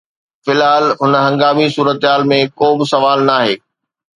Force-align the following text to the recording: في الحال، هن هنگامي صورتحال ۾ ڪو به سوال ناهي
في 0.43 0.51
الحال، 0.55 0.85
هن 1.01 1.13
هنگامي 1.27 1.67
صورتحال 1.75 2.21
۾ 2.33 2.39
ڪو 2.59 2.69
به 2.79 2.85
سوال 2.93 3.19
ناهي 3.29 3.55